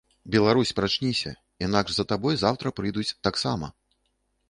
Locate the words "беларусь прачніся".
0.35-1.35